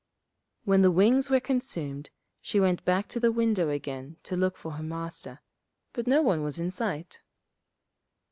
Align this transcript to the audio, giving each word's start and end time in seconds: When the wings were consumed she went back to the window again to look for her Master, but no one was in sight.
When 0.65 0.81
the 0.81 0.89
wings 0.89 1.29
were 1.29 1.39
consumed 1.39 2.09
she 2.41 2.59
went 2.59 2.83
back 2.83 3.07
to 3.09 3.19
the 3.19 3.31
window 3.31 3.69
again 3.69 4.17
to 4.23 4.35
look 4.35 4.57
for 4.57 4.71
her 4.71 4.81
Master, 4.83 5.41
but 5.93 6.07
no 6.07 6.23
one 6.23 6.43
was 6.43 6.59
in 6.59 6.71
sight. 6.71 7.21